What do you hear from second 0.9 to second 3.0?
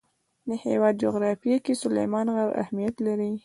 جغرافیه کې سلیمان غر اهمیت